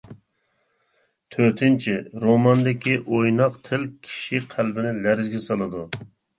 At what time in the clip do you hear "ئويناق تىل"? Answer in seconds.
3.03-3.87